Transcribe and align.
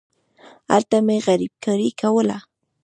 هلته 0.71 0.97
مې 1.05 1.17
غريبکاري 1.25 1.89
کوله. 2.01 2.37